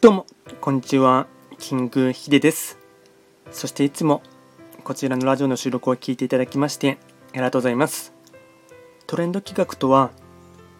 [0.00, 0.26] どうも、
[0.60, 1.26] こんにちは。
[1.58, 2.78] キングヒデです。
[3.50, 4.22] そしていつも
[4.84, 6.98] こちらのラジオの収録を聞いていただきまして
[7.32, 8.14] ありがとうございます。
[9.08, 10.12] トレンド企画とは、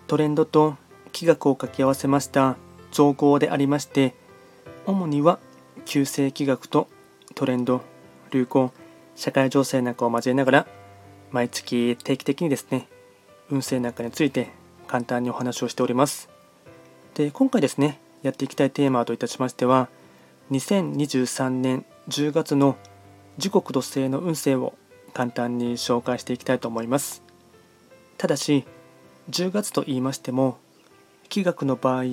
[0.07, 0.77] トレンドと
[1.13, 2.57] 企画を掛け合わせました
[2.93, 4.15] 造語でありまして、
[4.87, 5.41] 主には
[5.85, 6.87] 旧世企画と
[7.35, 7.81] トレンド、
[8.31, 8.73] 流行、
[9.17, 10.67] 社会情勢なんかを交えながら、
[11.33, 12.87] 毎月定期的にですね、
[13.51, 14.53] 運勢なんかについて
[14.87, 16.29] 簡単にお話をしております。
[17.15, 19.89] で、今回ですね、やっていきたいテーマといたしましては
[20.51, 22.77] 2023年10月の
[23.37, 24.75] 時刻土星の運勢を
[25.13, 27.23] 簡単に紹介していきたいと思います。
[28.17, 28.65] ただし
[29.31, 30.59] 10月と言いましても
[31.29, 32.05] 気学の場合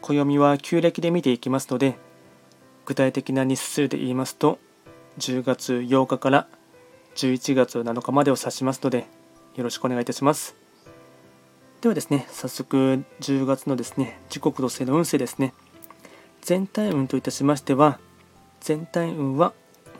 [0.00, 1.96] 暦は旧暦で見ていきますので
[2.86, 4.58] 具体的な日数で言いますと
[5.18, 6.48] 10月8日から
[7.16, 9.06] 11月7日までを指しますので
[9.56, 10.57] よろしくお願いいたします。
[11.80, 15.54] ではですね、早速10月のですね、時刻土星の運勢ですね。
[16.40, 18.00] 全体運といたしましては、
[18.58, 19.52] 全体運は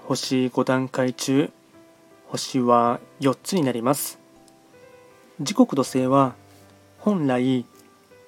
[0.09, 1.53] 星5段階中、
[2.27, 4.19] 星は4つになります。
[5.41, 6.35] 時刻土星は、
[6.99, 7.65] 本来、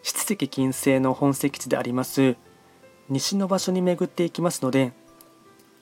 [0.04, 2.36] 七石金星の本石地であります、
[3.08, 4.92] 西の場所に巡っていきますので、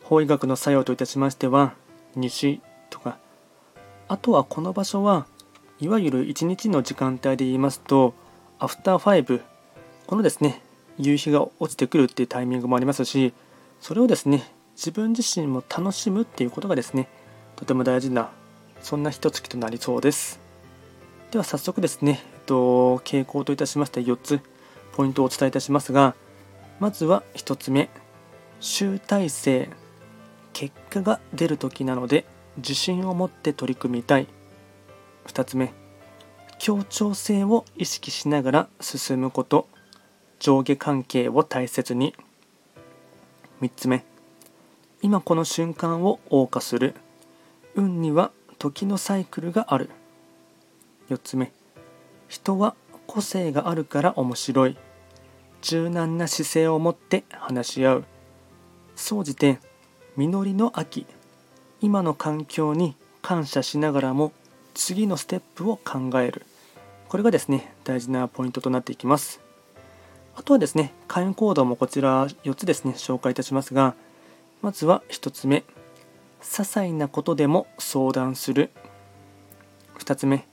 [0.04, 1.74] 法医学の作用といたしましては、
[2.16, 3.18] 西とか、
[4.08, 5.26] あとはこの場所は
[5.80, 8.12] いわゆる1日の時間帯で言いますと、
[8.58, 9.42] アフターファイブ、
[10.08, 10.60] このですね、
[10.98, 13.32] 夕日が落ちてくるっていうタイミングもありますし、
[13.80, 14.42] それをですね、
[14.74, 17.08] 自分自身も楽しむっていうことがですね、
[17.54, 18.30] とても大事な、
[18.82, 20.40] そんな一月となりそうです。
[21.30, 24.40] では早速ですね、えっと、傾向といたしまして4つ、
[24.94, 26.16] ポイントをお伝えいたしますが、
[26.80, 27.88] まずは1つ目、
[28.58, 29.70] 集大成、
[30.52, 32.24] 結果が出る時なので、
[32.56, 34.26] 自信を持って取り組みたい。
[35.28, 35.72] 2つ目
[36.58, 39.68] 協調性を意識しながら進むこと。
[40.40, 42.14] 上下関係を大切に。
[43.60, 44.04] 3つ目
[45.02, 46.94] 今この瞬間を謳歌する。
[47.74, 49.90] 運には時のサイクルがある。
[51.10, 51.52] 4つ目
[52.28, 52.74] 人は
[53.06, 54.76] 個性があるから面白い。
[55.62, 58.04] 柔軟な姿勢を持って話し合う。
[58.96, 59.60] 総じて
[60.16, 61.06] 実りの秋。
[61.80, 64.32] 今の環境に感謝しながらも
[64.78, 66.46] 次のステップを考える。
[67.08, 69.40] これがですね大事なポイントとなっていきます。
[70.36, 73.96] あとはですね会員行動もこちら4つですね紹介いたしますが
[74.62, 75.64] まずは1つ目。
[76.40, 78.70] 些細なことでも相談する。
[79.98, 80.46] 2つ目。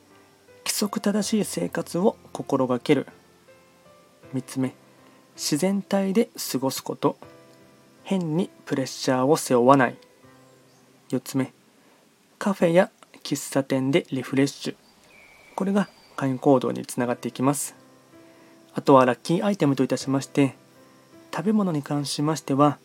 [0.66, 3.06] 規則正しい生活を心がける。
[4.34, 4.74] 3つ目。
[5.36, 7.16] 自然体で過ごすこと。
[8.04, 9.98] 変にプレッシャーを背負わない。
[11.10, 11.54] 4つ目。
[12.40, 12.90] カフェや
[13.26, 14.76] 喫茶店でリフレッシュ。
[15.56, 17.76] これが会員行動につながっていきます。
[18.76, 20.54] あとはラッキーアイテムといたしまして
[21.34, 22.78] 食べ物に関しましては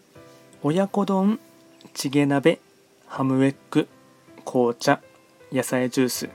[0.63, 1.41] 親子丼
[1.95, 2.61] チゲ鍋
[3.07, 3.87] ハムウェッグ
[4.45, 5.01] 紅茶
[5.53, 6.31] 野菜ジュース。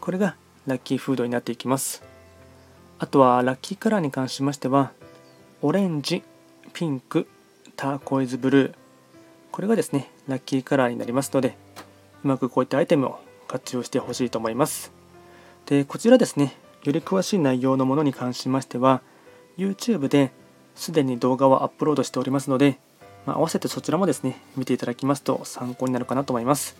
[0.00, 2.04] これがラッキーフードになっていきます。
[3.00, 4.92] あとはラッキーカラーに関しましては
[5.62, 6.22] オレンジ
[6.72, 7.26] ピンク
[7.74, 8.74] ターコイズブルー。
[9.50, 11.56] これがですねラッキーカラーになりますので
[12.24, 13.18] うまくこういったアイテムを
[13.48, 14.92] 活用してほしいと思います。
[15.66, 19.02] で、こちらですね、より詳しい内容のものに関しましては、
[19.56, 20.32] YouTube で
[20.74, 22.78] すでに動画をアップロードしておりますので、
[23.24, 26.76] まあ、合わせてそちらもですね、見ていただきますと参考になるかなと思います。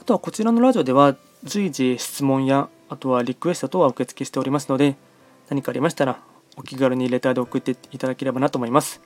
[0.00, 4.96] あとはこちらのラジオでは随時質問や、あとはリクエスト等は受付しておりますので、
[5.48, 6.20] 何かありましたら
[6.56, 9.00] お気軽にレターで送っていただければなと思います。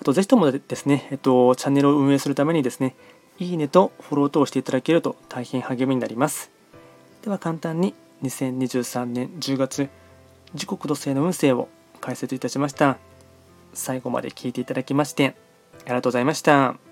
[0.00, 2.94] あと、ぜひともですね、えっと、チャンネルを運営するためにですね、
[3.38, 6.50] いいねとフォロー等をしていただけると大変励みになります。
[7.22, 9.88] では簡単に2023年10月
[10.54, 11.68] 時刻土星の運勢を
[12.00, 12.98] 解説いたしました。
[13.74, 15.36] 最後まで聞いていただきまして
[15.84, 16.87] ありがとうございました。